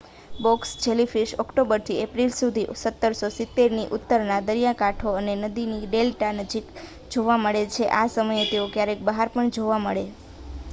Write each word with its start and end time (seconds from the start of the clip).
box 0.39 0.69
jellyfish 0.83 1.33
ઓક્ટોબરથી 1.41 1.97
April 2.03 2.33
સુધી 2.35 2.63
1770ની 2.71 3.85
ઉત્તરમાં 3.91 4.49
દરિયાકાંઠો 4.49 5.15
અને 5.19 5.37
નદીની 5.43 5.85
ડેલ્ટા 5.85 6.33
નજીક 6.39 6.75
જોવા 7.11 7.39
મળે 7.41 7.63
છે 7.73 7.93
આ 7.95 8.11
સમયે 8.11 8.51
તેઓ 8.51 8.67
ક્યારેક 8.73 9.07
બહાર 9.07 9.29
પણ 9.31 9.55
જોવા 9.55 9.81
મળે 9.81 10.05